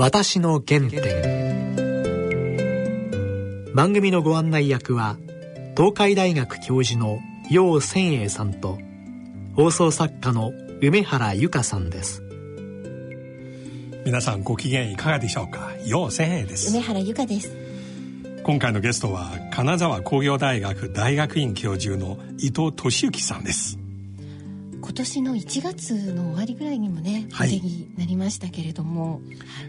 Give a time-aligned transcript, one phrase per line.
[0.00, 1.74] 私の原点。
[3.74, 5.16] 番組のご案内役は
[5.76, 7.18] 東海大学教授の
[7.50, 8.78] 楊千栄さんと
[9.56, 12.22] 放送作家の梅原由香さんです。
[14.06, 15.72] 皆さんご機嫌いかがでしょうか？
[15.84, 16.70] 楊千栄です。
[16.70, 17.56] 梅原由香です。
[18.44, 23.80] 今回のゲストは金沢工業大学大学院教授の伊藤俊之さんです
[24.88, 29.20] 今年の1月の終わりぐらいにもね、はい、になりましたけれども。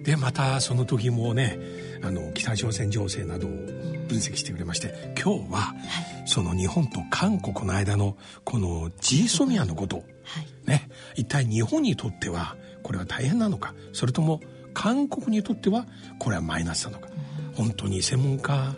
[0.01, 1.59] でまたその時もね
[2.01, 14.39] あの北朝鮮情勢などを分析してくれまして、今日は、はい、その日本と韓国の間のこのジーソミアのこと、はい、ね一体日本にとってはこれは大変なのかそれとも
[14.73, 15.85] 韓国にとっては
[16.17, 17.09] これはマイナスなのか、
[17.49, 18.73] うん、本当に専門家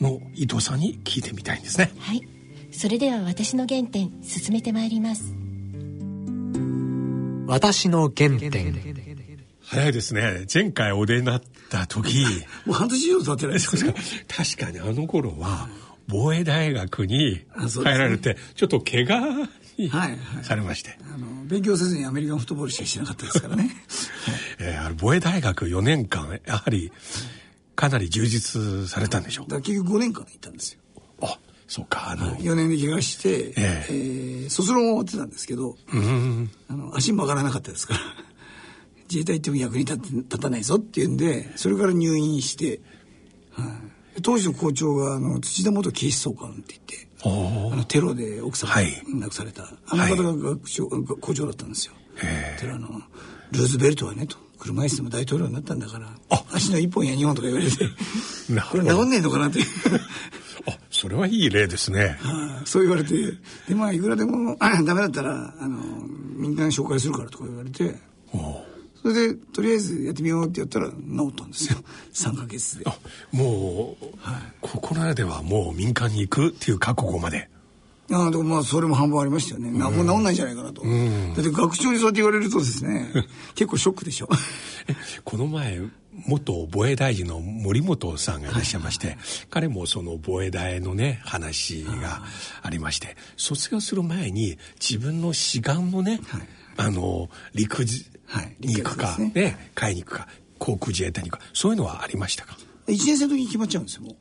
[0.00, 1.92] の伊藤さんに聞いてみたいんですね。
[1.98, 2.33] はい
[2.76, 5.32] それでは私の原点進めてまいります。
[7.46, 8.74] 私の原点。
[9.62, 10.44] 早いですね。
[10.52, 12.24] 前回お出になった時。
[12.66, 13.94] もう半年以上経ってないですか。
[14.28, 15.68] 確かにあの頃は
[16.08, 19.48] 防衛大学に入られて、ちょっと怪我
[20.42, 23.70] されまして、あの勉強せずにアメリカンフットボールしかしなかったですからね、
[24.58, 26.90] えー、防衛大学4年間やはり
[27.76, 29.48] かなり充実されたんでしょう。
[29.48, 30.80] だ結局5年間行ったんですよ。
[31.22, 38.00] あそうかあの4年で怪我して、えー、えー、卒論終わってたんですけど、うん、あの足曲がらなかったですから
[39.08, 42.80] 自衛隊行っても役に立立たないぞっていうんでそれから入院して、
[43.52, 43.80] は
[44.16, 48.76] い、当時の校長があの土田元警視総監って言ってあのテロで奥さんが
[49.20, 51.94] 亡くされた、はい、あの方が学長、はい、校長だったんですよ。
[52.60, 53.00] であの
[53.50, 56.10] ルーズベルトはねと車椅子でも大統領になったんだから
[56.52, 57.76] 足の一本や二本とか言われて
[58.70, 59.60] これ治んねえのかなって。
[60.66, 62.16] あ それはいい例ですね。
[62.18, 63.14] はあ、そう言われて
[63.68, 65.78] でまあいくらでもあ ダメだったらあの
[66.34, 67.94] 民間紹介するからとか言われて
[69.02, 70.94] それでとりあえずやってみようってやったら治
[71.30, 71.78] ったんですよ。
[72.14, 72.86] 3か月で。
[72.86, 72.96] あ
[73.32, 77.50] もう、はい、ここらではもう民間に行くっていう覚悟まで。
[78.10, 83.10] あでもまあそれも半分ありましたよね、うん、もう治んないんじゃないかなと、うん、だって学長にそうやって言われるとですね
[83.56, 84.28] 結構ショックでしょ。
[85.24, 85.80] この前
[86.26, 89.16] 元防衛大臣の森本さんがいらっしゃいまして、はい、
[89.50, 92.22] 彼もその防衛大のね話が
[92.62, 96.42] ありまして卒業する前に自分の志願のね、はい、
[96.76, 97.80] あの陸
[98.60, 99.32] に行くか、ね。
[99.34, 104.16] ね、海に行くか航空自衛隊に行くかそういうのはありましたか？1年生の時に決まっちゃうんですよも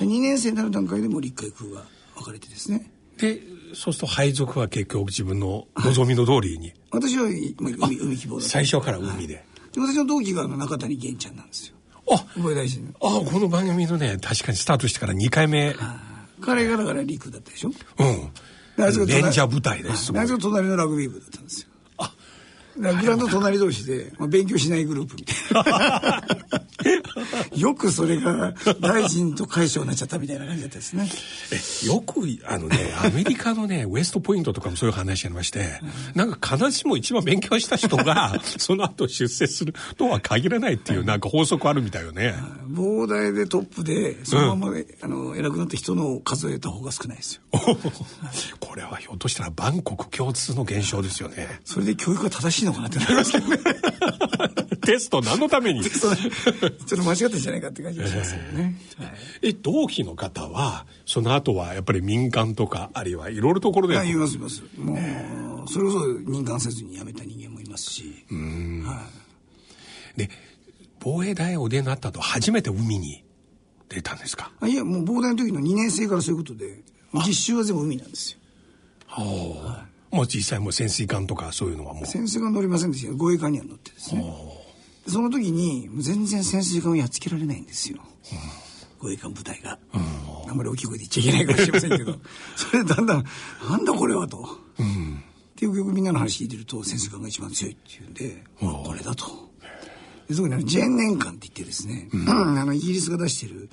[0.00, 0.04] う。
[0.04, 1.82] 2年生になる段階でも陸海空が
[2.16, 2.90] 分かれてですね。
[3.18, 3.40] で
[3.74, 11.76] そうすると配属は結局自分の望みの通りに、はい、私は海海希望だ最初から海で、はいで私の同期が中谷源ちゃんなんですよ。
[12.10, 15.74] あ防衛大臣あこの番組のね確かにスタートしてから2回目。
[16.40, 17.68] 彼がだから陸だったでしょ？
[17.68, 18.32] うん。
[18.76, 20.26] レンジャー部隊ですあい。
[20.26, 21.68] つが隣のラグビー部だったんですよ。
[21.70, 21.71] あ
[22.76, 26.22] グラウンド隣同士で、まあ、勉強しないグループみたいな
[27.56, 31.08] よくそれが大臣と会長になっちゃったみたいな感じだったですね。
[31.84, 35.80] えよくあのねアメリカのねウエストポイントとかもそういう話ありまして、
[36.14, 42.34] なんか必ずしも一番勉強した人が その後出世するとは限らないっていうなんか法則あるみたいよね。
[42.70, 47.42] 膨大でトップでそのまま、うん、あの偉くなった人の数えた方が少ないですよ。
[48.60, 51.60] これはひょっとしたら万国共通の現象ですよね。
[51.64, 53.58] それで教育が正しいのかなってなりますけどね。
[54.84, 55.82] テスト何のために？
[55.84, 56.16] ちょっ
[56.88, 58.74] と間違ったんじゃないかって感じがしますよね。
[59.42, 63.94] えー、え、同期の方は、その後はやっぱり民間とか、あるいはいろいろところで。
[64.06, 64.62] い、いますいます。
[64.76, 68.24] もう、それこそ任官せずに辞めた人間もいますし。
[68.30, 68.82] うん。
[68.84, 69.02] は
[70.16, 70.18] い。
[70.18, 70.30] で、
[70.98, 73.24] 防衛大お出になったと初めて海に
[73.88, 74.50] 出たんですか？
[74.60, 76.80] あいや、もう防衛大の時の2年生からそういうことで、
[77.26, 78.38] 実習は全部海なんですよ。
[79.06, 79.91] はあ。
[80.12, 82.06] もう実際も潜水艦とかそういうのはもう。
[82.06, 83.06] 潜水艦乗りませんでした。
[83.08, 84.24] けど護衛艦には乗ってですね。
[85.08, 87.98] その時に全然潜水艦をやっつけられないんですよ、
[89.00, 89.78] 護衛艦部隊が、
[90.48, 92.18] あんまり大きい声で言っちゃいけないかもしれませんけど。
[92.54, 93.24] それでだんだん
[93.68, 94.46] なんだこれはと、
[94.78, 95.22] うん、
[95.56, 99.26] でよくよくみんなの話聞いてると潜水艦が一番強いっていうんで、これだと。
[100.28, 103.70] で特にジェーン年間って言ってですね、うん、あのイギリスが出してる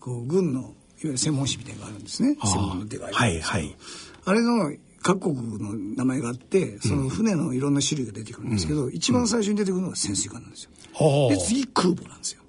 [0.00, 0.70] こう軍のいわ
[1.04, 2.36] ゆる専門誌みたいなのがあるんですね。
[2.42, 3.76] 専門の手がはいはい。
[4.24, 4.72] あれの
[5.02, 10.70] 各国の名前があってその船のいろんな種類が出てくるんですけど、うん、一番最初に出てくるのが潜水艦なんですよ。
[11.28, 12.42] で次空母なんですよ。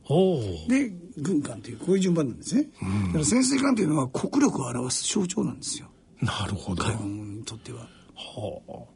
[0.68, 2.64] で軍艦というこういう順番なんですね。
[3.08, 5.88] だから潜水艦というのは国力を表す象徴なんですよ。
[6.22, 6.84] なるほど。
[6.84, 7.88] 海軍にとっては。
[8.16, 8.88] は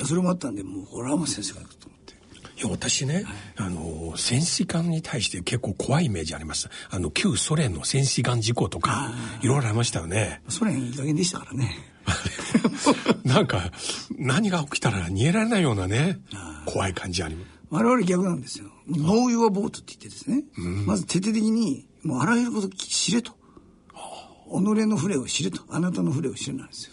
[0.00, 0.04] あ。
[0.04, 2.14] それもあったんでもうこれはもう潜水艦だと思って。
[2.58, 3.24] いや私ね、はい、
[3.56, 9.10] あの潜水艦に対して結構怖いイメージありますあの旧ソ連の潜水艦事故とか
[9.42, 11.76] いろいろありましたよねソ連いい加減でしたからね
[13.24, 13.70] なんか
[14.18, 16.20] 何が起きたら逃げられないようなね
[16.64, 17.36] 怖い感じあり
[17.70, 18.66] 我々逆なんですよ。
[18.88, 23.32] ノーユアボートって言ってですね、うん、まず徹底的に、もうあらゆること知れと。
[24.48, 25.62] 己の船を知れと。
[25.68, 26.92] あなたの船を知れなんですよ。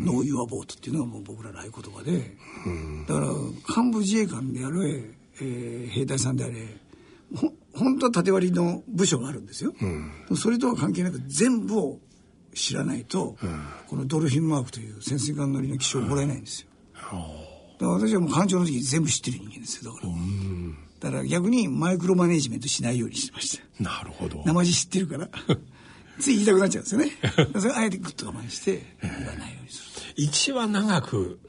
[0.00, 2.36] ノーユアボートっていうのがもう僕らの合言葉で、
[3.06, 3.26] だから
[3.82, 5.04] 幹部自衛官であれ、
[5.40, 6.54] えー、兵隊さんであれ、
[7.36, 9.86] ほ本当は縦割りの部署があるんですよ、う
[10.34, 11.98] ん、それとは関係なく全部を
[12.54, 17.24] 知らないと、うん、このドルフィンマークという潜水艦乗りの機種をもらえないんですよ、うん、だか
[17.80, 20.12] ら私はもう艦長の時全部知ってる人間ですよだから、
[21.00, 23.82] だから逆にマイクロマネジメントしないようにしてました。
[23.82, 24.42] なるほど。
[24.44, 25.28] 生地知ってるから
[26.20, 27.12] つい言いたくなっちゃうんですよね。
[27.58, 31.40] それあえてグッと我慢して言わないようにする一番長く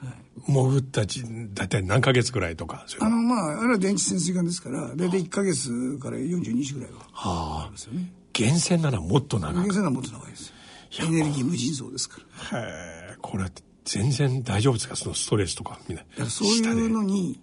[0.47, 1.23] 潜ったち、
[1.53, 8.13] 大体何ヶ月ぐらいとかあの、まあ、あれは電池潜水艦ですから、大体1ヶ月から42日ぐらいはありますよね。
[8.37, 9.53] 源泉ならもっと長い。
[9.55, 10.53] 源泉ならもっと長いです。
[10.99, 12.19] エネルギー無尽蔵ですか
[12.51, 12.59] ら。
[12.59, 13.45] へえ、これ
[13.85, 14.95] 全然大丈夫ですか？
[14.95, 16.25] そのストレスとかみんな。
[16.29, 17.39] そういうのに、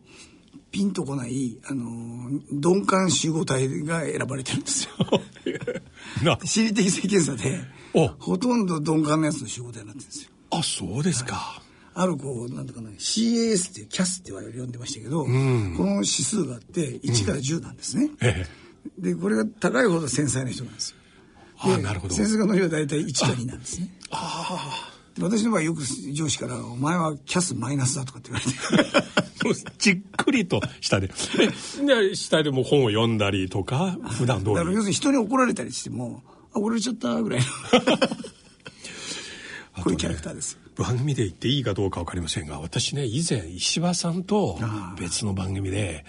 [0.70, 4.90] ピンとこない、あの、鈍感集合体が選ばれてるんですよ。
[6.44, 7.60] 心理的性検査で、
[8.18, 10.30] ほとんど鈍感なやつの集合体になってるんですよ。
[10.50, 11.34] あ、そうですか。
[11.34, 18.04] はいあるこう、なんとかな、CAS っていう、CAS って我々呼んでましたけど、うん、この指数があって、1から10なんですね。
[18.04, 18.46] うんえ
[19.00, 20.97] え、で、これが高いほど繊細な人なんですよ。
[21.60, 22.14] あなるほど。
[22.14, 23.88] 先生が乗りは大体1か2なんですね。
[24.10, 24.88] ああ。
[25.20, 25.82] 私の場合よく
[26.12, 28.52] 上司から、お前はキャスマイナスだとかって言われ
[28.84, 28.88] て。
[29.78, 31.08] じっくりと下で。
[31.08, 31.14] で、
[32.14, 34.54] 下でも本を読んだりとか、普段通り。
[34.54, 36.22] だから要するに人に怒られたりしても、
[36.52, 37.46] あ、怒られちゃったぐらいの。
[39.82, 40.58] こういうキャラクターです。
[40.76, 44.56] 番組で言っていいかどうか分かりませんが私ね以前石破さんと
[44.96, 46.04] 別の番組で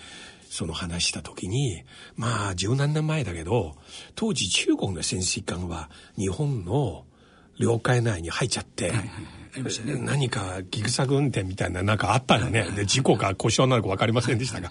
[0.49, 1.83] その話した時に
[2.15, 3.75] まあ十何年前だけど
[4.15, 7.05] 当時中国の潜水艦は日本の
[7.59, 9.09] 領海内に入っちゃって、はい
[10.03, 14.69] 何かギグサグ運転みたいななんかあったよね、で事故か故障なのか分かりませんでしたが、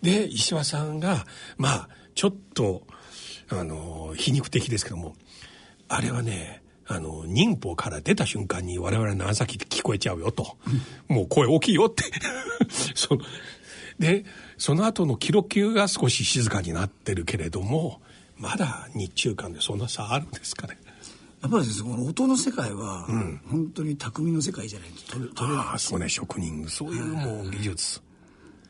[0.00, 1.26] で石破さんが
[1.58, 2.86] まあちょっと
[3.50, 5.14] あの皮肉的ですけども
[5.86, 10.56] あれはねあの、忍法から出た瞬間に我々長崎って聞こえちゃうよと。
[11.08, 12.04] もう声大きいよって。
[12.94, 13.18] そ
[13.98, 14.24] で、
[14.58, 18.00] その後の記録が少し静かになってるけれども、
[18.36, 20.78] まだ日中間でそんな差あるんですかね。
[21.42, 23.06] やっぱりですね、この音の世界は、
[23.48, 28.00] 本当に匠の世界じゃないと取れ取れない、ああ、そうね、職人、そういうもう技術。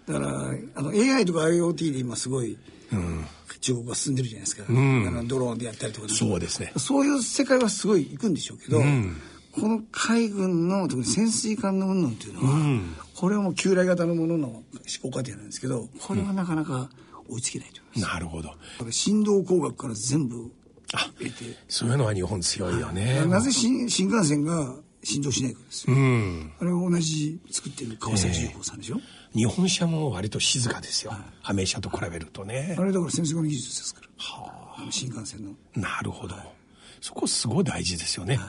[0.06, 0.29] だから、
[0.75, 2.59] あの、AI とか IoT で今すごい、
[2.93, 3.25] うん、
[3.61, 6.73] 中国が進んでるじゃないですか、うん、あのドローンでやったりとかそうですね。
[6.77, 9.17] そういう世界はすごい行くんでしょうけど、うん、
[9.61, 14.64] この海軍の特に潜水艦の云々っていうのは、うん、これはもう旧来型のものの思
[15.03, 16.91] 考過程なんですけどこれはなかなか
[17.29, 18.55] 追いつけないと思います、なるほど。
[18.91, 20.50] 振動工学から全部
[20.94, 21.11] あ
[21.69, 23.25] そういうのは日本強いよね。
[23.26, 32.75] なぜ新新幹線が振動しないかですよ、うん、あれは同じ作ってる川崎重工さんでしょ、えー日本車も割と静かですよ、はい、アメ車と比べるとね。
[32.79, 34.09] あれだから潜水艦の技術ですから。
[34.17, 34.87] はあ。
[34.91, 35.52] 新幹線の。
[35.75, 36.47] なるほど、はい、
[37.02, 38.47] そこすごい大事ですよね、はい、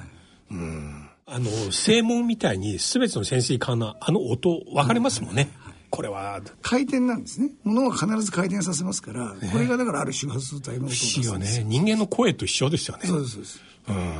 [0.52, 1.10] うん。
[1.26, 5.50] あの正門みたいに全ての潜水艦のあの音分かりますもんね、
[5.90, 7.52] これは回転なんですね。
[7.64, 11.64] ものは必ず回転させますから、ね、これがだからある周波数帯の音を出すよね。
[11.66, 13.08] 人間の声と一緒ですよね。
[13.08, 13.62] そうですそうです。
[13.90, 14.14] うん。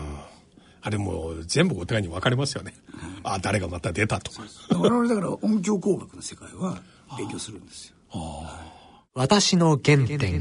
[0.82, 4.32] あれも全部お互いに分かりますよね、うん、あ誰がまた出たと
[4.72, 6.82] 我々だから音響工学の世界は
[7.18, 7.96] 勉強するんですよ。
[9.14, 10.40] 私の原点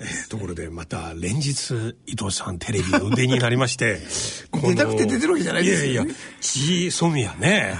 [0.00, 3.98] えー、ところでまた連日伊藤さんテレビの腕になりまして
[4.62, 7.74] 出たくて出てるわけじゃないですよ、ね、いやいやジー・ソミヤね、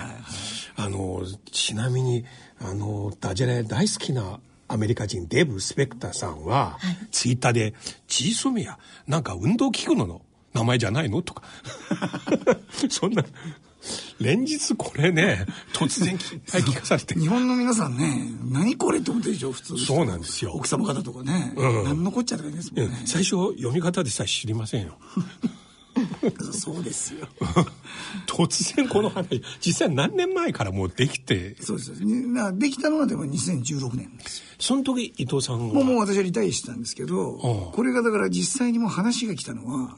[0.77, 2.25] あのちなみに
[2.61, 7.75] あのダジャレ大好きなアメリカ人デーブ・スペクターさんは、はい、ツイッターで
[8.09, 10.21] 「ジー・ソミヤなんか運動器具の
[10.55, 11.23] 名前じゃないの？
[11.23, 11.43] とか。
[12.91, 13.25] そんな、
[14.21, 16.21] 連日これね、突然いっ
[16.51, 17.19] ぱい聞かされて。
[17.19, 19.79] 日本の皆さんね、何これって思ってるでしょ、普通。
[19.79, 20.53] そうなんですよ。
[20.53, 21.53] 奥様方とかね。
[21.57, 23.03] うん、何のこっちゃとかですもんね。
[23.07, 24.99] 最初、読み方でさえ知りませんよ。
[26.53, 27.27] そうですよ。
[28.27, 31.57] 突然この話、実際何年前からもうできて。
[31.61, 31.93] そうです。
[32.59, 39.97] できたのはでも2016年ですその時伊藤さんはもうもう私はリタイアしてたんですけど、これがだから実際にもう話が来たのは、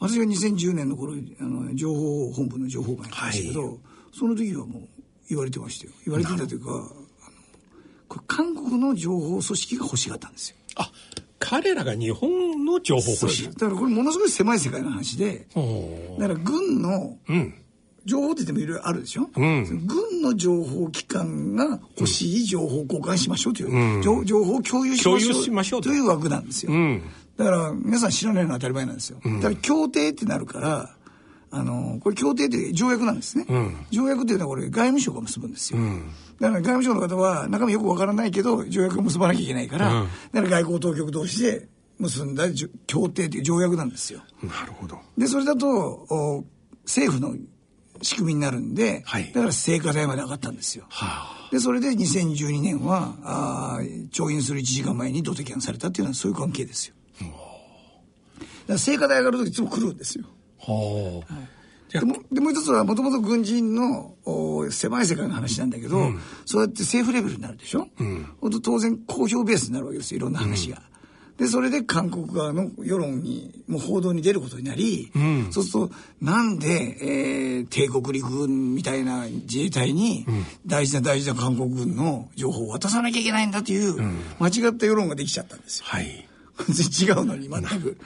[0.00, 3.78] 私が2010年の頃あの情報本部の情報官やってましたけど、はい、
[4.18, 4.82] その時はもう
[5.28, 5.92] 言われてましたよ。
[6.06, 6.90] 言われてたというか
[8.08, 10.56] これ韓国の情報組織が欲しがったんですよ。
[10.76, 10.90] あ
[11.38, 13.48] 彼らが日本の情報欲しい。
[13.48, 15.46] だからこれものすごい狭い世界の話で
[16.18, 17.16] だから軍の、
[18.04, 27.02] 情報って言ってもいろいろあるでしょ、うん、軍の情報機関が欲しい情報交換しましょうという、うん、情報共有しましょうという枠なんですよ、うん、
[27.36, 30.96] だから皆さん知らないのは当たり前なんですよ、だから協定ってなるから
[31.52, 33.44] あの、これ協定って条約なんですね。
[33.48, 35.80] うん、条約っていうのはこれ外務省が結ぶんですよ。
[35.80, 41.68] うん、だから外務省の方は中身よくわからないけど条約を結ばなきゃいけないから、うん、だから外交当局同士で
[41.98, 42.44] 結んだ
[42.86, 44.20] 協定っていう条約なんですよ。
[44.42, 44.98] なるほど。
[45.18, 46.44] で、それだと、
[46.84, 47.36] 政府の
[48.00, 50.86] 仕組みになるんで、はい、だから成果代まで上がったんですよ。
[50.88, 53.80] はあ、で、それで2012年は、あ
[54.12, 56.94] 調印する1時間前に土手キャンされたっていうのはそういう関係ですよ。
[58.70, 60.24] だから成果代上がるといつも来るんですよ。
[60.58, 61.48] はあ、はい
[61.90, 64.14] でもでもう一つはもともと軍人の
[64.70, 70.80] 狭い世界の話なんだけど、うん、そうやって政府レベルになるでしょ、うん、当然公表ベースになるわけですよいろんな話が。
[71.36, 80.26] で、それで韓国側の世論に、もう報道に出ることになり、うん、そうすると、なんで、えー、帝国陸軍みたいな自衛隊に、
[80.66, 83.96] 大事な大事な韓国軍の情報を渡さなきゃいけないんだという、
[84.38, 85.86] 間違った世論ができちゃったんですよ。
[85.88, 86.28] はい。
[86.68, 87.96] 全然違うのに、全く。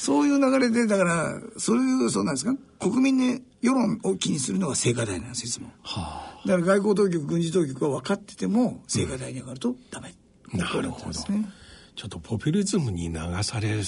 [0.00, 5.70] そういう流れで、だから、そういう、そうなんですか、国民ね、世論を気にするのが聖火台なんです、いつも。
[5.82, 10.14] はあ、だから外交当局、軍事当局は分かってても、聖火台に上がるとダメ。
[10.54, 11.32] うん、なるほど。
[11.34, 11.52] ね。
[11.96, 13.82] ちょっとポピュリズムに流される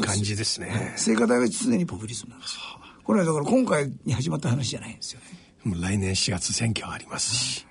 [0.00, 0.94] 感じですね。
[0.96, 2.60] 聖火台は常にポピュリズムなんですよ。
[3.04, 5.26] これはだから今回に始まった話じゃないんですよね。
[5.64, 7.67] もう来年4月選挙ありますし。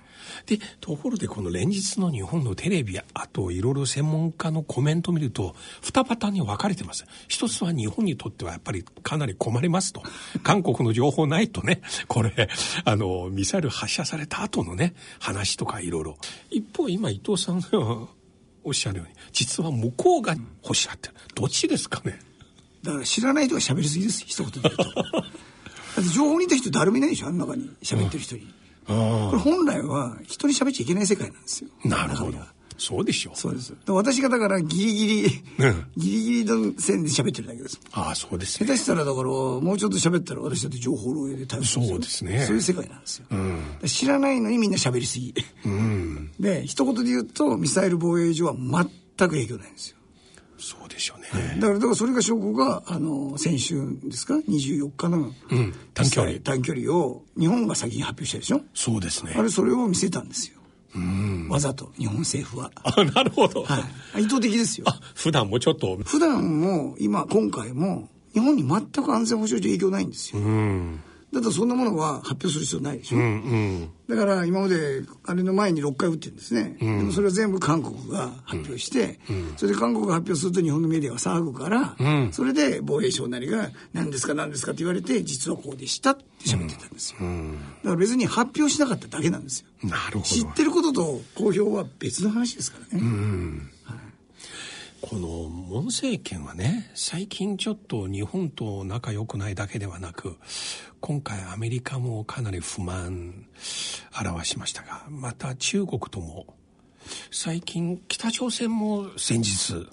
[0.48, 7.04] で、ところでこの連日の日本のテレビや、あといろいろ専門家のコメントを見ると、二パターンに分かれてます。
[7.28, 10.02] 一つは日本にとってはやっぱりかなり困りますと。
[10.42, 12.48] 韓国の情報ないとね、これ、
[12.84, 16.16] あの、ミサイル発射された後のね、話とかいろいろ。
[16.50, 18.08] 一方、今伊藤さんが
[18.64, 21.14] おっしゃるように実は向こうが欲しがってる。
[21.34, 22.18] どっちですかね。
[22.82, 24.24] だから知らない人が喋りすぎです。
[24.26, 24.84] 一言で言うと。
[24.92, 27.26] だって情報にいた人誰もいないでしょ。
[27.26, 28.54] あん中に喋ってる人に、うん、
[28.88, 32.38] これ本来は人に喋っちゃいけない世界なんですよなるほど
[32.78, 33.36] そうでしょう。
[33.36, 33.74] そうです。
[33.88, 37.80] 私がだからギリギリ、うん、ギリギリの線で喋ってるだけです。
[37.92, 42.44] ああ、そうです、ね、下手したらだから、もうちょっと喋ったら私だって情報漏洩で対応するそうですね。
[42.46, 43.26] そういう世界なんですよ。
[43.30, 45.34] うん、知らないのにみんな喋りすぎ。
[45.64, 49.97] うん、で、一言で言うと、ミサイル防衛上は全く影響ないんですよ。
[50.58, 51.60] そうでしょうね。
[51.60, 56.38] だから、だからそれが証拠が、あの、先週ですか ?24 日の、うん、短距離。
[56.40, 58.60] 短距離を日本が先に発表したでしょ？
[58.74, 59.34] そうですね。
[59.36, 60.58] あれ、それを見せたんですよ。
[61.48, 62.72] わざと日本政府は。
[62.82, 63.62] あ、なるほど。
[63.62, 63.84] は
[64.18, 64.22] い。
[64.22, 64.86] 意図的ですよ。
[64.88, 65.96] あ、普段もちょっと。
[66.04, 70.40] 普段も、今、今回も、日本に全く安全保障上影響ないんですよ。
[70.42, 71.00] うん。
[71.32, 89.88] だとそんなものは発表する必要ないでしょ、うんうん、だから今まであれの前に6回撃ってるんですね、うん、でもそれは全部韓国が発表して、うん、それで韓国が発表すると日本のメディアは騒ぐから、うん、それで防衛省なりが何ですか何ですかって言われて実はこうでしたって喋ってたんですよ、だから別に発表しなかっただけなんですよ。
[89.88, 90.20] なるほど。
[90.20, 93.70] 知ってることと公表は別の話ですからね、うん
[95.00, 100.36] この文政権はね最近ちょっと日本と仲良くないだけではなく
[101.00, 103.46] 今回アメリカもかなり不満
[104.20, 106.46] 表しましたがまた中国とも
[107.30, 109.88] 最近北朝鮮も先日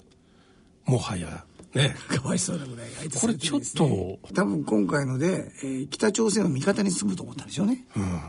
[0.86, 1.44] もはや
[1.74, 8.20] ねかわいそうなぐらい相手、ね、これちょっと多分今回ので、えー、北朝鮮を味方にすると思ったんでしょうね、うん、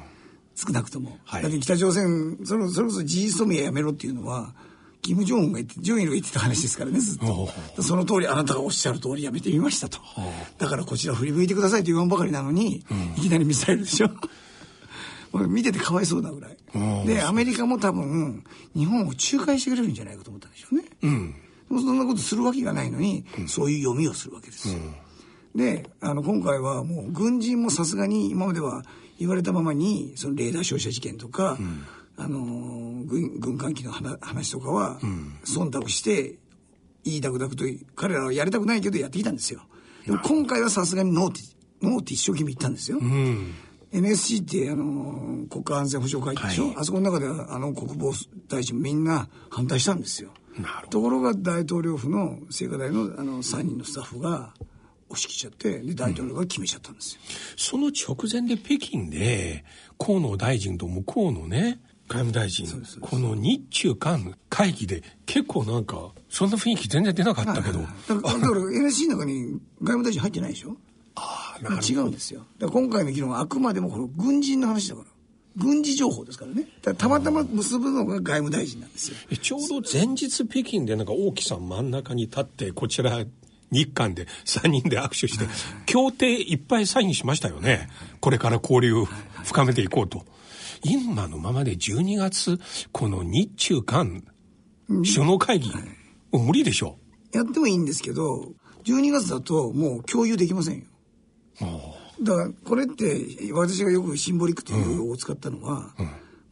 [0.54, 4.54] 少なくとも、はい、だって北朝鮮それそれこそ事実ソミやめろっていうのは
[5.02, 7.50] キム・ジョンウンが言って、ジョンイルが言ってた話ですからね、ずっと。
[7.82, 10.00] その通り、あなたがおっしゃる通りやめてみましたと。
[10.58, 12.86] だからこちら振り向いてくださいと言わんばかりなのに、
[13.18, 14.10] いきなりミサイルでしょ。
[15.48, 16.58] 見ててかわいそうなぐらい。
[17.06, 18.44] で、アメリカも多分、
[18.76, 20.84] 日本を仲介してくれるんじゃないかと思ったんでしょうね。
[21.04, 21.36] うん。
[21.70, 24.80] そんなことするわけがないのに、そういう読みをするわけですよ。
[25.56, 28.84] で、あの、今回はもう、軍人もさすがに今までは
[29.20, 31.84] 言われたままに、そのレーダー照射事件とか、うん
[32.18, 32.40] あの
[33.06, 35.00] 軍軍関係の話とかは、
[35.46, 36.38] 忖度して
[37.04, 37.64] 言いたくなくと
[37.96, 39.62] 彼らはやりたくないけどやってきたんですよ。
[40.06, 41.42] でも今回はさすがにノーって
[41.82, 43.54] ノーって一生懸命言ったんですよ、うん、
[43.92, 48.14] NSC ってあの国家安全保障会議でしょ、はい、あそこの中ではあの国防
[48.48, 50.32] 大臣みんな反対したんですよ。
[50.90, 54.54] ところが大統領府の聖火台のあの3人のスタッフが
[55.10, 59.64] 押し切っちゃってで大統領が決めちゃったんですよ、うん、その直前で北京で
[60.00, 62.66] 河野大臣と向こうのね外務大臣、
[63.02, 67.80] この日中韓会議で結構なんか、そんな雰囲気全然出なかったけど。
[67.80, 70.78] だから、だから NSC の中に外務大臣入ってないでしょ？
[71.16, 72.46] ああ、違うんですよ。
[72.60, 75.08] だ今回の議論はあくまでもこの軍人の話だから。
[75.58, 76.68] 軍事情報ですからね。
[76.84, 79.18] らたまたま結ぶのが外務大臣なんですよ。
[79.42, 83.26] ちょうど前日北京でなんか王毅さん真ん中に立って、こちら
[83.72, 85.46] 日韓で3人で握手して、
[85.88, 87.90] 協定いっぱいサインしましたよね。
[88.22, 89.04] これから交流
[89.44, 90.24] 深めていこうと。
[90.84, 92.60] 今のままで12月、
[92.92, 94.24] この日中韓
[94.88, 95.72] 首脳会議、
[96.32, 96.98] うん、無理でしょ
[97.34, 98.54] やってもいいんですけど、
[98.86, 100.86] 12月だともう共有できませんよ。
[102.22, 105.94] だからこれって私がよくシンボリックという用語を使ったのは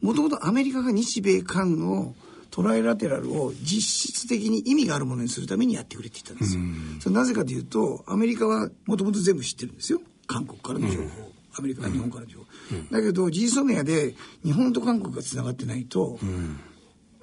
[0.01, 2.13] もともとアメリカが日米韓の
[2.51, 6.63] トライラテラルを実質的に意味があるものにするためにやってくれって言ったんですよ。
[7.01, 10.01] それなぜかというとアメリカはもともと全部知ってるんですよ。
[10.27, 12.45] 韓国からの情報、アメリカ日本からの情報、
[12.91, 16.19] だけど G ソメアで日本と韓国がつながってないと、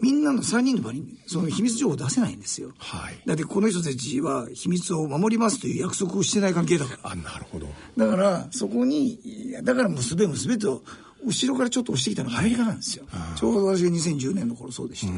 [0.01, 2.73] みんなの3人の場にその秘密情報を出せないんですよ。
[2.79, 3.23] はい。
[3.25, 7.11] だってこの人たちは秘密を守りますという約束をしてない関係だから。
[7.13, 7.69] あ、なるほど。
[7.97, 10.83] だからそこに、だから娘娘と
[11.25, 13.05] 後ろからちょっと押してきたのがアメリカなんですよ。
[13.11, 15.13] はい、ちょうど私が2010年の頃そうでした。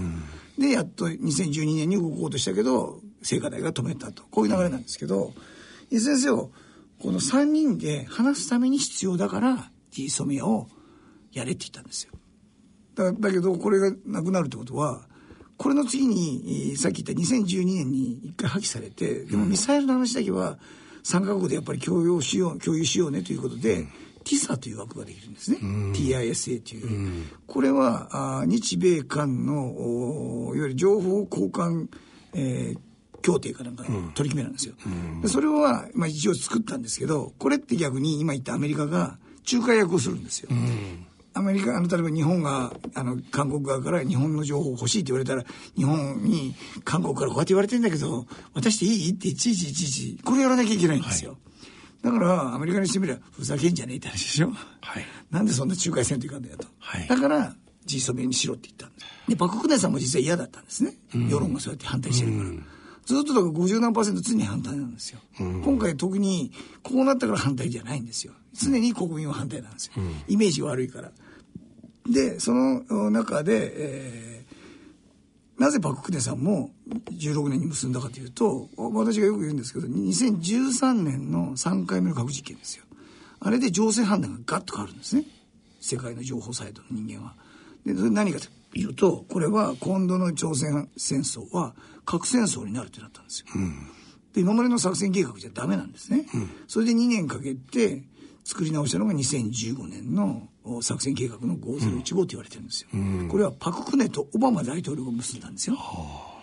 [0.60, 4.22] で、やっと2012年に動こうとしたけど、聖火台が止めたと。
[4.30, 5.32] こういう流れなんですけど、
[5.90, 6.50] いずれにせよ、
[7.04, 10.68] この3人で話すために必要だから、G ソミアを
[11.34, 12.14] やれって言ったんですよ。
[12.94, 15.02] だだけどこれがなくなるってことは
[15.58, 20.58] これの次にさっき言った2012年に一回破棄されてでもミサイルの話だけは
[21.02, 23.86] 3カ国でやっぱり共有しよう共有しようねということで、
[24.24, 25.58] TISA という枠ができるんですね。
[25.58, 27.26] TISA という。
[27.46, 31.88] これはあ日米韓のいわゆる情報交換、
[32.32, 32.78] えー、
[33.24, 34.74] 協定かなんかの取り決めなんですよ。
[35.22, 39.18] でそれは、まあ、一応作ったんですけどこれって逆に今言ったアメリカが
[39.50, 40.50] 仲介役をするんですよ。
[41.36, 45.44] アメリカ、あの、例えば日本が、あの、韓国側から日本の情報欲しいって言われたら、
[45.76, 46.54] 日本に
[46.84, 49.10] 韓国からこうやって言われてんだけど、渡していい？
[49.10, 51.32] っていちいちいちいち、これやらなきゃいけないんですよ。
[51.32, 51.40] はい
[52.04, 54.50] だから、アメリカにしてみれば、ふざけんじゃねえって話でしょ。
[54.82, 55.04] はい。
[55.30, 56.68] なんでそんな仲介せんといかんだよと。
[56.78, 57.08] はい。
[57.08, 59.06] だから、G ソメにしろって言ったんです。
[59.26, 60.92] で、パククネさんも実は嫌だったんですね。
[61.14, 62.50] 世論がそうやって反対してるから。
[63.06, 65.20] ずっとだから50何パーセント常に反対なんですよ。
[65.38, 68.32] 今回特にこうなったから反対じゃないんですよ。
[68.54, 69.92] 常に国民は反対なんですよ。
[70.28, 71.12] イメージ悪いから。
[72.08, 76.70] で、その中で、えー、なぜパククネさんも
[77.10, 82.84] 16年に結んだかというと、私がよく言うんですけど、2013年の3回目の核実験ですよ。
[83.40, 85.24] あれで情勢判断がガッと変わるんですね。
[85.80, 87.34] 世界の情報サイドの人間は。
[87.86, 88.48] で、何かと
[88.78, 91.74] いうと、これは今度の朝鮮戦争は
[92.04, 93.46] 核戦争になるってなったんですよ。
[93.54, 93.88] うん、
[94.32, 96.26] で、今までの作戦計画じゃダメなんですね。
[96.34, 98.02] うん、それで2年かけて
[98.44, 100.48] 作り直したのが2015年の
[100.82, 106.42] 作戦計画の5015と言われてるんですよ、うん、これはパク・クネとオバマ大統領が結んだんですよ、はあ、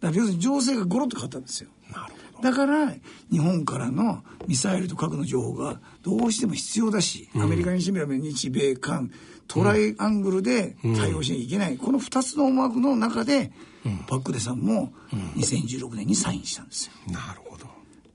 [0.00, 2.92] だから要するに情勢がゴロッと変わったんですよなるほどだから
[3.30, 9.10] 日本からのミサイルと核の情報がどうしても必要だし、アメリカにしてみれば日米韓
[9.46, 13.50] トライアングルで対応しなきゃいけない、うん、この2つの思惑の中で、
[13.84, 14.92] うん、パク・クネさんも
[15.36, 17.66] 2016年にサインしたんですよ、なるほど。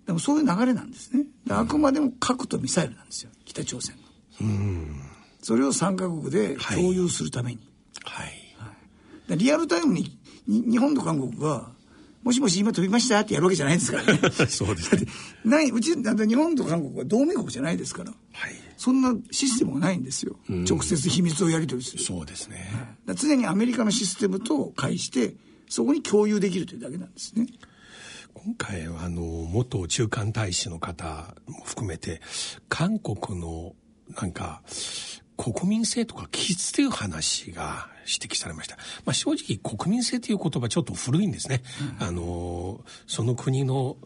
[0.05, 1.25] でもそういう流れなんですね。
[1.49, 3.31] あくまでも核とミサイルなんですよ。
[3.45, 3.95] 北朝鮮
[4.41, 4.47] の。
[4.47, 5.01] うん。
[5.41, 7.59] それを3カ国で共有するために。
[8.03, 8.27] はい。
[9.27, 11.71] はい、リアルタイムに日本と韓国が、
[12.23, 14.19] もしもし今飛びましたってやるわけじゃないですからね。
[14.47, 15.05] そうですね。
[15.43, 18.11] ない、うち、だって日本と韓国は同盟国じゃないですから。
[18.11, 18.55] はい。
[18.77, 20.37] そんなシステムがないんですよ。
[20.49, 22.03] うん、直接秘密をやり取りする。
[22.03, 22.69] そうですね。
[23.05, 25.35] はい、常にアメリカのシステムと介して、
[25.69, 27.47] そこに共有できるというだけなんですね。
[28.33, 32.21] 今回はあの元中間大使の方も含めて
[32.67, 33.73] 韓国の
[34.19, 34.61] なんか
[35.37, 38.77] 国民性とか気質という話が指摘されました。
[39.05, 41.61] まあ、正直国民性という言葉ちょっと古いんですね。
[41.99, 43.97] うん、あの、その国の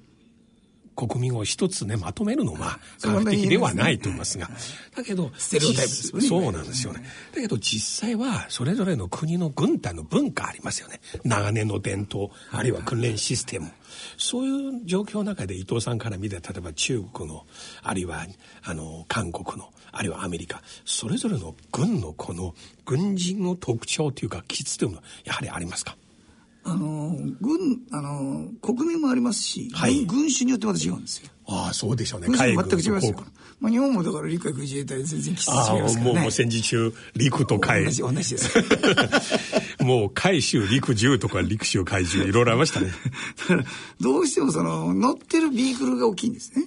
[0.97, 4.49] 国民を一つね、まとめるのは科学的ではないと思いますが、
[4.95, 6.27] だけど、ステレオタイプですよね。
[6.27, 7.03] そうなんですよね。
[7.35, 10.99] だけど実際は、それぞれの国の軍隊の文化ありますよね。
[11.23, 13.71] 長年の伝統、あるいは訓練システム。
[14.17, 17.45] そういう状況の中で伊藤さんから見て、例えば中国の、
[17.83, 18.25] あるいは、
[18.63, 22.53] あの、韓国の、あるいはアメリカ、それぞれの軍のこの
[22.85, 25.95] 軍人の特徴というか、基地というのは、やはりありますか？
[26.63, 31.29] あの軍あの国民もありますし、はい、軍種によってまた違うんですよ。
[31.49, 32.27] ああそうでしょうね。
[32.27, 33.15] 全く違いますよ。
[33.59, 36.03] まあ日本もだから陸海自衛隊全然きつ違いますからね。
[36.03, 37.85] もうもう戦時中陸と海。
[37.85, 38.53] 同じ同じです。
[39.79, 42.91] もう海舟陸中とか陸舟海中いろいろありましたね。
[43.39, 43.63] だから
[44.01, 46.65] どうしてもその乗ってるビークルが大きいんですね。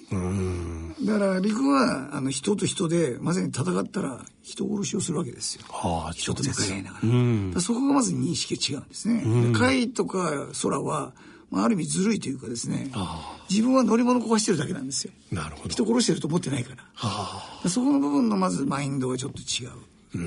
[1.05, 5.61] だから陸はあの人と人でまさに戦ったら人殺しをするわけですよ。
[5.69, 7.55] はあ、人と向かい合いながら。
[7.55, 9.23] らそこがまず認識が違うんですね。
[9.53, 11.13] 海とか空は
[11.51, 12.89] まあ、ある意味ずるいというかですね
[13.49, 15.11] 自分は乗り物壊してるだけなんですよ。
[15.31, 15.69] なるほど。
[15.69, 16.73] 人殺してると思ってないか
[17.63, 17.69] ら。
[17.69, 19.69] そこの部分のまずマインドがちょっと違う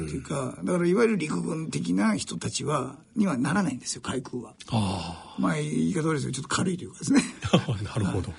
[0.04, 4.52] っていうか、だからいわゆる陸軍的な人たちはにはならないんですよ海空は。
[5.38, 7.22] まあ言い方悪いですけどちょっと軽いというかですね。
[7.82, 8.32] なるほど。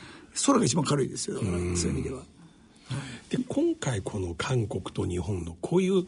[0.46, 2.22] 空が一番軽いですよだからそういう意味では。
[3.30, 6.06] で今回この韓国と日本のこういう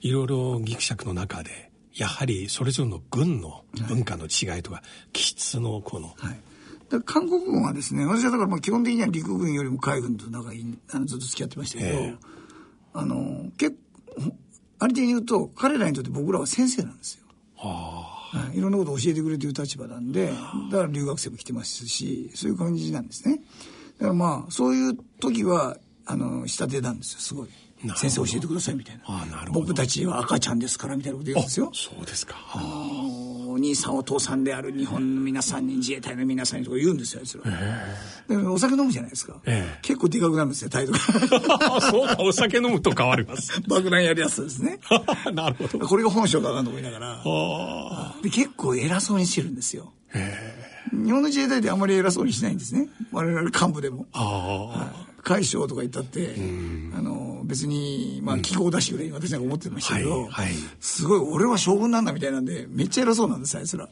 [0.00, 6.40] いろいろぎくしゃくの中でやはりそれぞれの軍の文化の違いとか、気質のこの、はい、
[6.90, 12.16] だ韓国軍はですね、私はだからまあ基本的には陸軍よりも海軍と仲いい、あのずっと付き合ってましたけど、えー、
[12.94, 13.76] あの、結
[14.16, 14.32] 構、
[14.80, 17.24] ありていに言うと、彼らにとって僕らは先生なんですよ。
[17.56, 20.30] はあ、いろんなことを教えてくれてる立場なんで、
[20.70, 23.40] だから留学生も来てますし、そういう感じなんですね。
[23.98, 27.48] だからまあ、そういう時は、あの、仕立てなんですよ、すごい。
[27.96, 29.02] 先生教えてくださいみたいな。
[29.06, 31.70] あなるほど僕たちは赤ちゃんですからみたいなこと言うんですよ。
[31.72, 32.36] そうですか。
[32.54, 37.44] お兄さんお父さんである日本の皆さんに自衛隊の皆さんにとか言うんですよ、あいつら。
[38.30, 39.40] えー、お酒飲むじゃないですか。
[39.46, 40.98] えー、結構でかくなるんですよ、態度が。
[41.80, 43.60] そうか、お酒飲むと変わります。
[43.68, 44.80] 爆弾やるやつですね。
[45.32, 45.86] なるほど。
[45.86, 48.14] これが本性かなと思いながら。
[48.22, 49.92] で結構偉そうにしてるんですよ。
[50.92, 52.88] 日本の自衛隊ってあんまり偉そうにしないんですね。
[53.12, 54.06] 我々幹部でも。
[54.12, 56.34] あはい海将とか言ったって、
[56.96, 63.88] あの別にまあ気候だしぐらいに私なんか思ってましたけど、はいはい、すごい俺は将軍なんだみたいなんでめっちゃ偉そうなんですあいつら。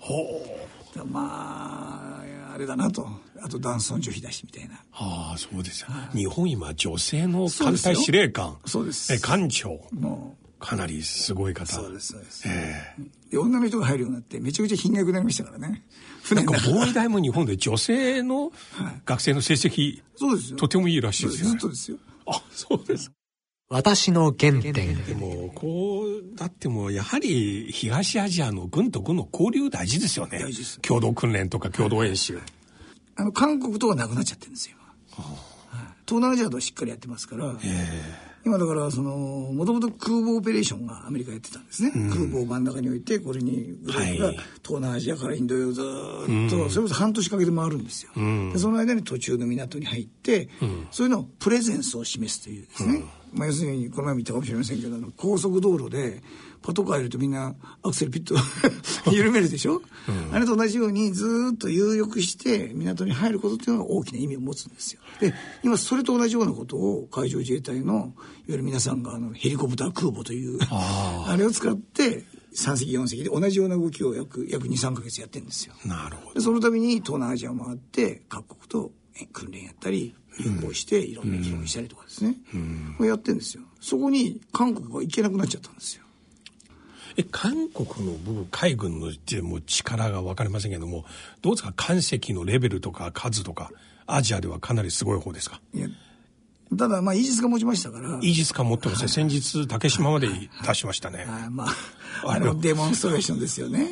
[1.05, 3.07] まああれだなと。
[3.43, 4.77] あと男尊女卑だしみたいな。
[4.93, 8.57] ああそうですよ、はい、日本今女性の艦隊司令官。
[8.65, 9.13] そうです。
[9.13, 9.79] え艦長。
[10.01, 10.35] の
[10.67, 11.73] かなりすごい方。
[11.73, 15.85] そうですそうです、えー、で女の人が入るようになってめちゃくちゃ品が良くなりましたからね。
[16.33, 18.51] なんか防衛大も日本で女性の
[19.05, 20.57] 学生の成績、そうですよ。
[20.57, 21.99] とてもいいらしいですよ、ね、ずっとですよ。
[22.27, 23.13] あそうです。
[23.69, 24.73] 私の原点。
[25.05, 30.41] でもこうだってもうやはり東アジアの軍と軍の交流大事ですよね。
[30.41, 30.81] 大事です。
[30.81, 32.41] 共同訓練とか共同演習、
[33.15, 34.77] あの韓国とはなくなっちゃってるんですよ
[35.17, 35.31] 今、は
[35.73, 45.85] あ、東南アジアとはしっかりやってますから、えー今だからそのもともと空母オペレーションがアメリカやってたんですね、うん、空母を真ん中に置いてこれにグループが東南アジアからインド洋ずっ
[46.49, 56.23] と、それこそ半年かけて回るんですよ、うん、でその間に途中の港に入って、うん、そういうのをプレゼンスを示すというですね、まあ、要するにこの前も言ったかもしれませんけど高速道路で
[56.67, 58.35] パトカーいるとみんなアクセルピッと
[59.15, 65.01] 緩めるでしょ、うん、あれと同じようにずっと有力して港に入ることっていうのが大きな意味を持つんですよ。
[65.21, 68.13] で今それと同じようなことを海上自衛隊のいわ
[68.49, 72.25] ゆる皆さんがあのヘリコプター空母というあれを使って
[72.57, 75.75] 3隻4隻で同じような動きを約約23か月やってるんですよ。
[75.85, 76.41] なるほど。
[76.41, 78.91] そのために東南アジアを回って各国と
[79.33, 82.35] 訓練やったり友好していろんな議論したりとかですね、
[82.99, 83.63] うん、やってるんですよ。
[83.81, 86.06] そこに韓国が行けなくなっちゃったんですよ
[87.17, 89.11] え韓国の部分海軍の
[89.43, 91.05] も力が分かりませんけども
[91.43, 91.73] どうですか？
[91.77, 93.71] 艦隻のレベルとか数とか
[94.07, 95.61] アジアではかなりすごい方ですか？
[95.75, 95.89] いや
[96.77, 98.19] ただまあイージス艦持ちましたから。
[98.21, 100.29] イージス艦持ってますね、先日竹島まで
[100.67, 103.89] 出しましたね、はい、まああのデモンストレーションですよね。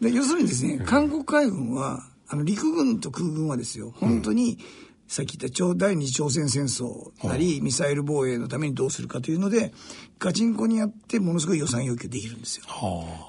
[0.00, 4.58] で要するにですね韓国海軍はあの陸軍と空軍はですよ本当に、
[5.08, 9.72] さっき言った第二次朝鮮戦争なり、ミサイル防衛のためにどうするかというので、
[10.18, 12.64] ガチンコにやってものすごい予算要求できるんですよ。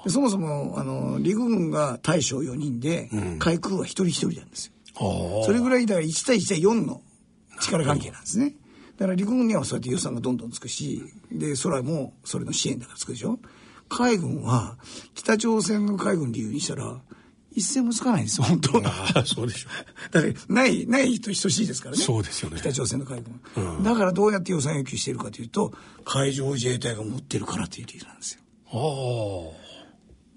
[0.04, 4.72] でそもそも、あの、陸軍が大将4人で、海空は一人一人なんですよ。
[5.44, 7.00] それぐらい、だから1対1対4の
[7.60, 8.54] 力関係なんですね。
[8.96, 13.38] だから陸軍にはそうやって予算がどんどんつくし、で、空もそれの支援だからつくでしょ。
[13.88, 14.76] 海軍は、
[15.14, 17.00] 北朝鮮の海軍理由にしたら、
[17.58, 19.68] 一銭もつかないんですよ、本当あそうでしょ
[20.10, 20.12] う。
[20.12, 22.02] だって、ない、ないと等しいですからね。
[22.02, 22.56] そうですよね。
[22.58, 23.22] 北朝鮮の海
[23.54, 25.72] 軍、うん、だからどうやって予算要求しているかというと、
[26.04, 28.40] 海上自衛隊が持ってるからという理由なんですよ。
[28.72, 29.64] あ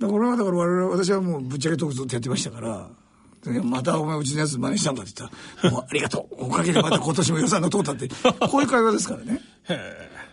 [0.02, 0.06] あ。
[0.06, 2.90] だから、だから我々、私はもうぶっちゃけトークずっとやってましたから、
[3.64, 5.30] またお前うちのやつ真似したんかって言っ
[5.62, 6.46] たら、もうありがとう。
[6.46, 8.08] おかげでまた今年も予算が通ったって、
[8.50, 9.42] こういう会話ですからね。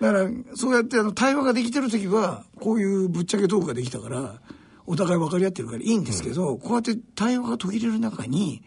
[0.00, 4.40] だから、そうやってあの対話ができてる時は、こういうぶっちゃけトークができたから、
[4.88, 8.62] お互い分かり合ってるからいいんですけど、うん、こうやって対話が途切れる中に、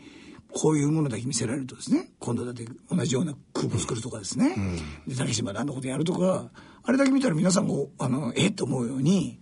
[0.54, 4.76] こういうものだけ見せられるとですね、今度だって同じような空母作るとかですね、うん、
[5.08, 6.52] で、竹島であんなことやるとか、
[6.84, 8.48] あれだけ見たら皆さんも、あの、え？
[8.48, 9.40] って思うように、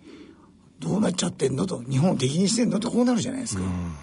[0.79, 3.63] どうなっちゃってんのと、日本を敵にしてんのってこうなるじゃないですか。
[3.63, 3.93] うん、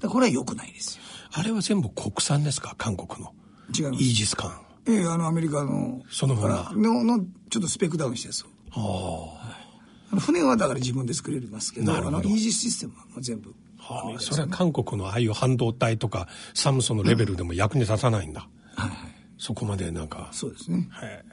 [0.00, 1.02] だこれは良くないですよ。
[1.32, 3.32] あれは全部国産ですか、韓国の。
[3.76, 4.02] 違います。
[4.02, 4.60] イージス艦。
[4.88, 6.02] ええあの、アメリカの。
[6.10, 6.72] そのまま。
[6.74, 8.46] の、の、ちょっとスペックダウンしたやつを。
[8.72, 9.69] ああ。
[10.18, 13.54] 船はだから自分で作れますけど、あのイージスシステムは全部。
[13.78, 18.48] はあ、それは韓国のああいう半導体とかサムソンのレベルでも役に立たないんだ。
[18.76, 18.92] うん、はい。
[19.38, 20.28] そこまでなんか。
[20.32, 20.86] そうですね。
[20.90, 21.24] はい。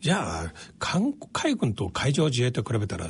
[0.00, 3.08] じゃあ、韓海軍と海上自衛隊比べたら、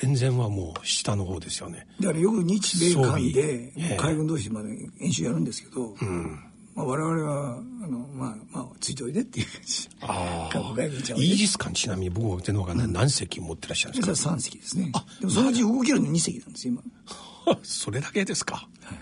[0.00, 1.86] 全然はもう下の方ですよね。
[2.00, 4.68] だからよく日米韓で海軍同士まで
[5.00, 6.38] 演習やるんですけど、うん、
[6.76, 10.58] まあ、我々はあの、まあまあ、ついておいでっていう感じああ
[11.16, 14.92] イージス艦ちなみに僕は手の方が、ね、何隻持ってらっしゃるんですか？3隻ですね。
[14.94, 16.82] あでもそのうち動けるの2隻なんです今。
[17.62, 18.94] それだけですか、は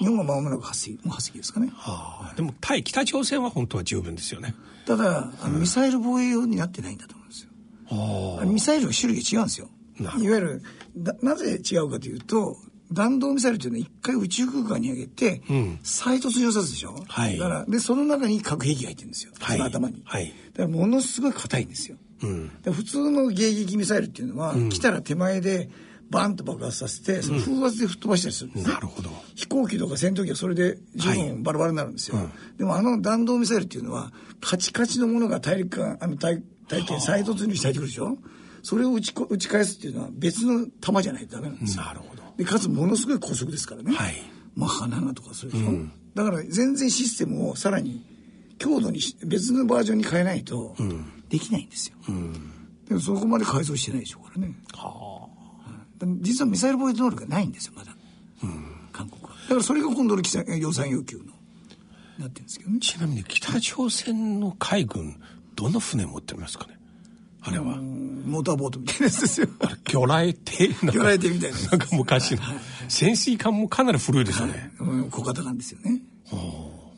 [0.00, 4.54] い、日本はまもなく8隻もう8隻ですかね、はあ、でも対北朝鮮は本当は十分ですよね。
[4.86, 7.50] ただあのミサイル防衛用になってないんだと思うんですよ、
[7.88, 9.68] はあ、ミサイルの種類が違うんですよ。
[9.98, 10.62] いわゆる
[11.22, 12.58] なぜ違うかというと
[12.92, 25.68] 弾道ミサイルっていうのは一回宇宙空間に上げて、うん、再突入さすでしょ、はい、だからでその中に核兵器が入ってるんですよ、はい、その頭に、はい、だからものすごい硬いんですよ、うん、普通の迎撃ミサイルっていうのは、うん、来たら手前で
[26.08, 29.10] バンと爆発させてその風圧で吹っ飛ばしたりするんです、ね、なるほど。
[29.34, 32.16] 飛行機とか戦闘機はそれで十分バラバラになるんですよ、
[32.56, 38.16] でもあの弾道ミサイルっていうのはカチカチのものが大陸間あの大体験再突入して入ってくるでしょ？
[38.62, 41.84] それを打ち打ち返すっていうのは別の弾じゃないとダメなんですよ。
[41.84, 42.22] なるほど。
[42.36, 43.94] で、かつものすごい高速ですからね。
[43.94, 44.14] はい。
[44.56, 48.02] マッハ7とかするでしょ、うん、だから全然システムをさらに
[48.58, 50.74] 強度にし別のバージョンに変えないと
[51.28, 51.96] できないんですよ。
[52.08, 52.32] うん、
[52.88, 54.54] でもそこまで改造してないでしょうからね。
[54.72, 55.28] は
[56.00, 56.06] あ。
[56.20, 57.94] 実はミサイル防衛能力がないんですよ、まだ。
[58.42, 59.28] うん、韓国は。
[59.28, 60.22] だからそれが今度の
[60.56, 61.24] 予算要求の
[62.18, 62.78] なってるんですけどね。
[62.80, 65.20] ちなみに北朝鮮の海軍、
[65.54, 66.78] どの船持ってますかね
[67.42, 67.78] あれは。
[68.26, 69.48] モーターボートみたいなやつですよ。
[69.60, 71.58] あれ、魚雷艇魚雷艇みたいな。
[71.58, 72.42] なんか昔の、
[72.88, 74.72] 潜水艦もかなり古いですよね。
[74.78, 76.02] はい、小型艦ですよね。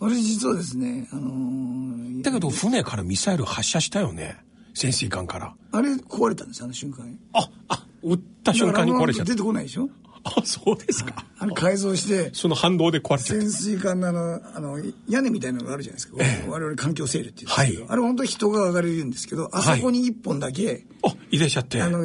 [0.01, 4.37] あれ実はですね、あのー、だけど船からミサイル発射したよね。
[4.75, 5.55] 潜水艦から。
[5.73, 7.19] あれ壊れたんですあの瞬間に。
[7.33, 9.33] あ、あ、撃った瞬間に壊れちゃった。
[9.33, 9.89] 出てこないでしょ？
[10.37, 11.25] あ、そうですか。
[11.39, 13.35] あれ改造して、その反動で壊れちゃ。
[13.35, 16.17] 潜水艦のあの、あの、屋根みたいなのがあるじゃないですか。
[16.21, 21.83] ええ、我々環境整理っていうんですけど、はい、あれ本当に人が上がれるんですけど、あそこに一本だけ、はい、あ、入れちゃって。
[21.83, 22.01] あの、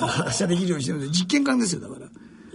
[0.00, 2.08] 発射できるようにしてるので、実験艦ですよ、だから。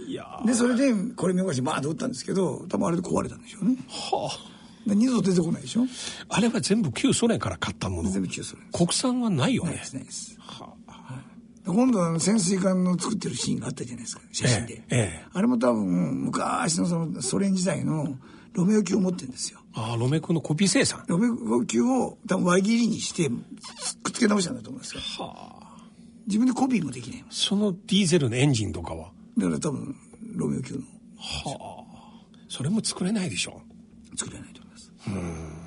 [0.06, 3.76] いやで、それで、これ見よがし、バーッと撃ったんですけど、多分あれで壊れたんでしょうね。
[3.88, 4.54] はあ。
[4.86, 5.86] 二度と出てこないでしょ
[6.28, 10.73] あれは全部旧ソ連から買ったもの全部旧ソ連国産はないよねないですないです、は
[11.66, 18.18] 今度は潜水艦の作ってるシーンがあったじゃないですか写真で、ええ、あれも多分昔のそのソ連時代の
[18.52, 19.60] ロメオ級を持ってるんですよ。
[19.74, 21.04] ああロメコのコピー生産。
[21.08, 23.28] ロメコ級を多分輪切りにして
[24.02, 25.00] くっつけ直したんだと思うんですよ。
[25.26, 25.82] はあ。
[26.26, 29.10] 自分でコピーもできないそのディーゼルのエンジンとかは？
[29.38, 29.96] だから多分
[30.36, 30.82] ロメオ級の。
[31.16, 31.84] はあ。
[32.48, 33.60] それも作れないでしょ。
[34.16, 34.92] 作れないと思います。
[35.08, 35.63] うん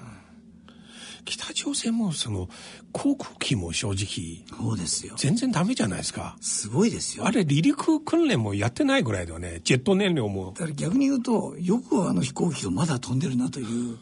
[1.27, 2.49] 北朝鮮もその
[2.91, 5.13] 航空機も正直そうですよ。
[5.17, 6.37] 全然ダメじゃないですか。
[6.41, 7.25] すごいですよ。
[7.25, 9.61] あれ離陸訓練もやってないぐらいだよね。
[9.63, 10.53] ジェット燃料も。
[10.55, 13.97] だから逆に言うとよくあの飛行機がまだ飛んでるなという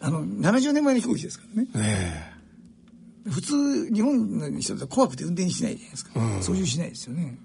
[0.00, 1.68] あの70年前の飛行機ですからね。
[1.74, 2.40] ね
[3.28, 7.36] 普通日本の人だと怖くて運転しないじゃないですか、うん、操縦しないですよね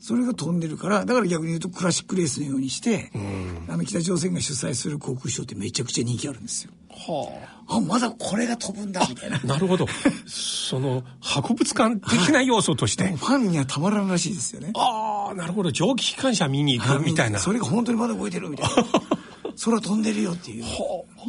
[0.00, 6.72] それが飛んでるからだから逆に言うとクラシックレースのようにして、うん、あの北朝鮮が主催する航空ショーってめちゃくちゃ人気あるんですよ。
[6.88, 7.30] は
[7.68, 9.38] あ、あまだこれが飛ぶんだみたいな。
[9.40, 9.86] なるほど。
[10.26, 14.72] その博物館的な要素として、はい、ファンにはたまらんらしいですよね。
[14.74, 17.38] ああなるほど蒸気機関車見に行くみたいな。
[17.38, 18.84] それが本当にまだ動いてるみたいな。
[19.62, 20.64] 空飛んでるよっていう。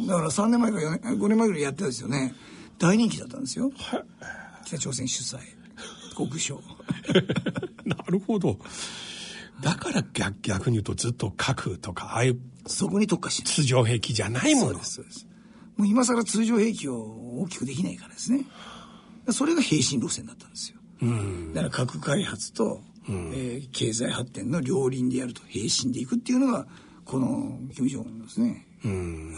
[0.06, 2.34] だから3年前か4年5年前ぐらいやってたんですよね。
[2.78, 3.70] 大人気だったんですよ。
[4.64, 5.38] 北朝鮮主催。
[6.16, 6.60] 国書
[7.94, 8.58] なるほど。
[9.60, 14.66] だから逆逆に言うとずっと核とかああいうそこに特化し通常兵器じゃないもの。
[14.68, 15.26] そうですそうです。
[15.76, 18.44] もう今更通常兵器を大きくできないからですね。
[19.30, 26.66] それが並進路線だったんですよ、うん、だから核開発と、うん、えー、経済発展の両輪でやると並進でいくっていうのが
[27.04, 28.88] この金正恩のですねあ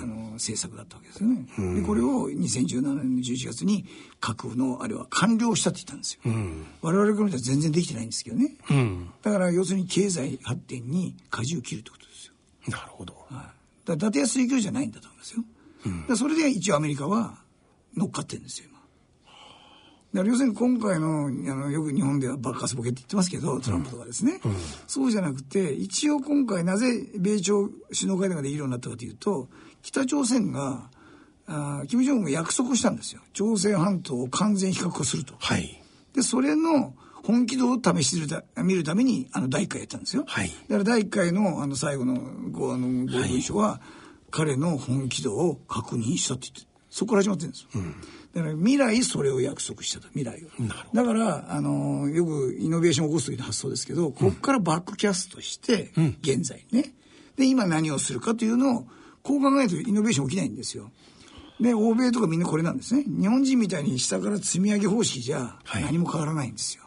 [0.07, 1.47] の政策だったわけですよね。
[1.81, 3.85] でこれを2017年の11月に
[4.21, 6.21] 核のあれは完了したって言ったんですよ。
[6.83, 8.57] 我々から見たら全然できてないんですけどね。
[9.23, 12.33] だから要するに経済発展に舵を切るってことですよ。
[12.69, 13.15] なるほど。
[13.29, 13.53] は
[13.85, 15.45] い、だ伊達や水球じゃないんだと思いますよ。
[16.09, 17.39] うん、それで一応アメリカは
[17.97, 18.69] 乗っかってるんですよ。
[20.23, 24.51] 要するに今回のあのよく日本では爆発ボケって言ってますけどトランプとかですね、うん。
[24.53, 26.87] うん、そうじゃなくて一応今回なぜ
[27.19, 29.49] 米朝首脳会談ができるようになったかというと
[29.83, 30.89] 北朝鮮が
[31.47, 33.21] あ金正恩が約束したんですよ。
[33.33, 35.35] 朝鮮半島を完全非核化すると。
[35.39, 35.83] はい、
[36.15, 40.25] でそれの本気度を試してる見るためにあの第1回やったんですよ。
[40.27, 42.15] はい、だから第1回のあの最後の
[42.51, 43.81] ごあのご文書は、はい、
[44.31, 47.69] 彼の本気度を確認したって言ってそこから始まってるんですよ。
[47.75, 47.95] うん
[48.35, 50.49] だから未来それを約束したと未来を
[50.93, 56.93] だからあのよくイノベーションを起こす時の発想ですけどここからバックキャストして現在ね、
[57.37, 58.87] で今何をするかというのを
[59.23, 60.91] こう考えるとイノベーション起きないんですよ。
[61.61, 63.05] で欧米とかみんなこれなんですね。
[63.07, 66.83] 日本人みたいに下から積み上げ方式じゃ何も変わらないんですよ、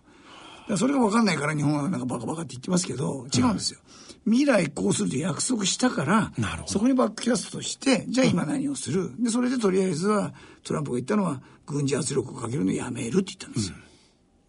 [0.68, 6.32] はい、それが分かんないから日本はなんかバカバカって言ってますけど違うんですよ、うん、未来こうすると約束したから
[6.66, 13.76] そこにバックキャストとしてじゃあ今何をする、でそれでとりあえずはトランプが言ったのは軍事圧力をかけるのやめるって言ったんですよ。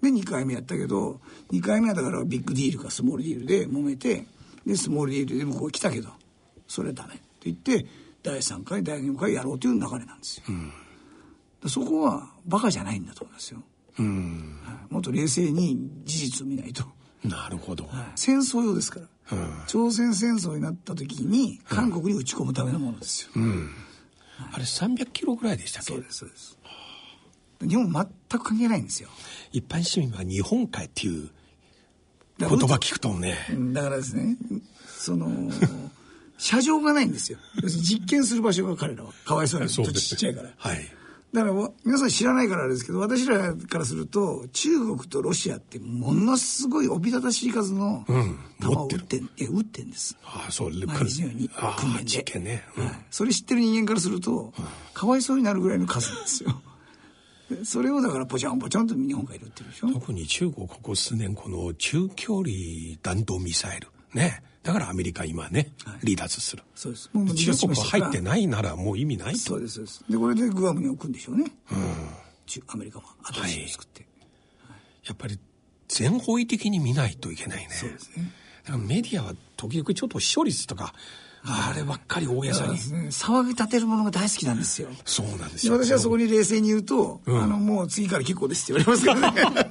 [0.02, 1.20] うん、で2回目やったけど
[1.52, 4.26] 2回目はだからビッグディールかスモールディールで揉めて
[4.66, 6.08] でスモールディールで向こう来たけど
[6.66, 7.86] それはダメって言って
[8.24, 10.44] 第3回第4回やろうという流れなんですよ。
[10.48, 13.62] うん、そこはバカじゃないんだと思いますよ。
[14.00, 16.84] うん、はい、もっと冷静に事実を見ないと。
[17.24, 19.06] なるほど、はい、戦争用ですから。
[19.30, 23.70] うん、朝鮮戦争になった時に韓国に撃ち込むためのものですよ、うん、
[24.52, 25.92] あれ300キロぐらいでしたっけ？
[25.92, 26.58] そうですそうです。
[27.60, 28.04] 日本全
[28.40, 29.08] く関係ないんですよ。
[29.52, 31.28] 一般市民は日本海っていう
[32.38, 33.36] 言葉聞くとね。
[33.72, 34.36] だからですね
[34.86, 35.50] その
[36.38, 37.38] 車上がないんですよ。
[37.64, 39.12] 実験する場所が彼らは。
[39.24, 40.97] かわいそうなちっちゃいから、はい
[41.32, 48.04] だから皆さん知らないからあれですけど私らからすると中国とロシアってものすごいおびただしい数の
[48.58, 50.16] 弾を撃ってん、うん、撃ってんです。
[50.24, 52.64] ああそう毎日のように訓練で、ね。
[52.76, 52.86] うん。
[52.86, 54.54] はい、それ知ってる人間からすると、
[54.94, 56.62] かわいそうになるぐらいの数なんですよ。
[57.64, 59.88] それをだからポチャンポチャンと日本がいるってるでしょ。
[59.88, 62.48] 特に中国ここ数年この中距離
[63.02, 63.88] 弾道ミサイル。
[64.14, 66.62] ねだからアメリカ今ね、はい、離脱する。
[66.74, 67.08] そうです。
[67.14, 69.38] もう中国入ってないならもう意味ないと。
[69.38, 70.04] そうですそうです。
[70.10, 73.06] でこれでグアムに置くんでしょうね、うん、アメリカも。
[73.32, 74.06] 新しい作って、
[74.68, 75.38] はい、やっぱり
[75.88, 77.68] 全方位的に見ないといけないね。
[77.70, 78.30] そうですね。
[78.66, 80.92] だからメディアは時々ちょっと視聴率とか
[81.46, 82.78] あればっかり大げさに、ね、
[83.08, 84.88] 騒ぎ立てるものが大好きなんですよ。
[85.06, 85.82] そうなんですよ。
[85.82, 89.64] 私はそこに冷静に言うと、うん、あのもう次から結構ですって言われますから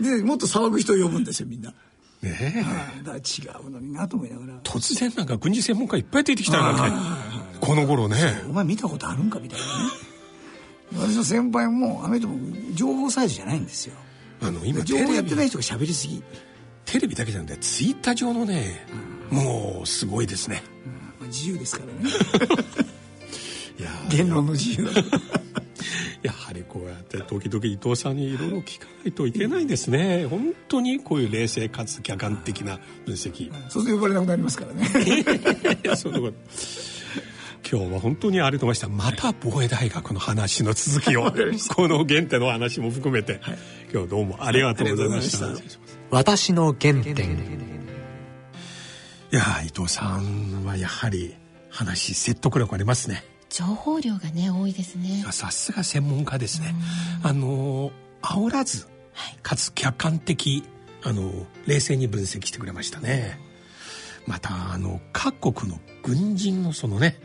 [0.00, 0.16] ね。
[0.16, 1.74] でもっと騒ぐ人を呼ぶんですよみんな
[2.22, 2.64] ね
[3.00, 3.20] え、だ違
[3.66, 4.54] うのになと思いながら。
[4.62, 7.18] 突然なんか軍事専門家いっぱい出てきたよな
[7.60, 8.16] この頃ね。
[8.48, 9.72] お前見たことあるんかみたいなね。
[10.96, 12.38] 私の先輩もあの人も
[12.74, 13.94] 情報サイズじゃないんですよ。
[14.42, 16.22] あの今情報やってない人が喋りすぎ。
[16.84, 18.86] テレビだけじゃなくてツイッター上のね、
[19.30, 20.92] うん、もうすごいですね、うん。
[20.92, 22.10] まあ、自由ですからね。
[24.10, 24.88] 言論の自由
[26.22, 30.26] やはりこうやって時々伊藤さんにいろいろ聞かないといけないですね。
[30.26, 33.50] 本当にこういう冷静かつ客観的な分析。
[33.68, 34.86] そうすると呼ばれなくなりますからね。
[35.96, 36.34] そういうこと。
[37.70, 39.20] 今日は本当にありがとうございました。
[39.20, 41.30] また防衛大学の話の続きを。
[41.74, 43.58] この原点の話も含めて、はい、
[43.92, 45.46] 今日どうもありがとうございました。
[45.46, 45.62] はい、
[46.10, 47.70] 私の原点。
[49.32, 51.36] いや伊藤さんはやはり
[51.70, 55.24] 話説得力ありますね情報量がね多いですね。
[55.32, 56.74] さすが専門家ですね。
[57.22, 57.90] あの
[58.22, 58.86] 煽らず、
[59.42, 60.64] かつ客観的
[61.02, 61.32] あの
[61.66, 63.38] 冷静に分析してくれましたね。
[64.26, 67.18] またあの各国の軍人のそのね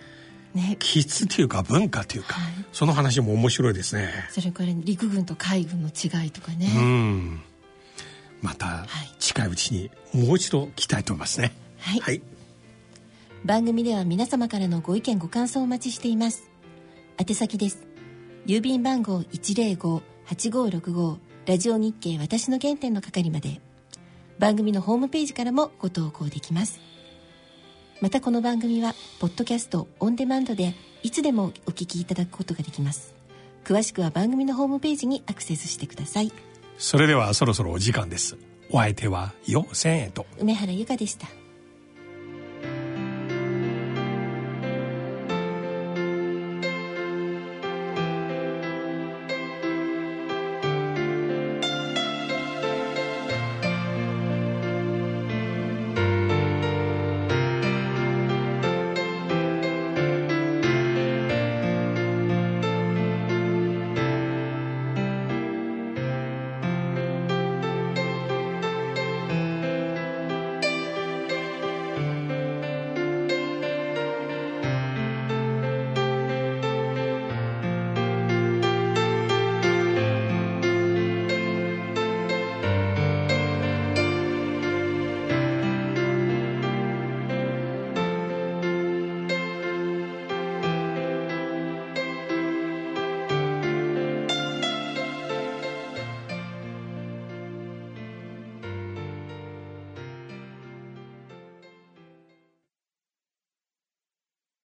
[0.56, 4.10] ね、気質というか文化というか、はい、その話も面白いですね。
[4.30, 6.72] それから陸軍と海軍の違いとかね。
[6.74, 7.42] うん。
[8.42, 8.86] また
[9.20, 11.52] 近いうちにもう一度聞きたいと思いますね。
[11.80, 12.22] はい、はい
[13.46, 16.50] 番組では皆様からのご意見ご感想をお待ちしています。
[17.20, 17.86] 宛先です。
[18.48, 23.62] 郵便番号105-8565ラジオ日経私の原点の係まで。
[24.40, 26.80] 番組のホームページからもご投稿できます。
[28.02, 33.14] またこの番組はポッドキャストオンデマンドでいつでもお聞きいただくことができます。
[33.64, 36.32] 詳しくは番組のホームページにアクセスしてください。
[36.80, 38.38] それではそろそろお時間です。
[38.72, 40.26] お相手はよ千円と。
[40.40, 41.28] 梅原由香でした